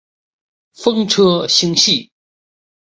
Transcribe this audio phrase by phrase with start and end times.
[0.73, 2.09] 风车星系。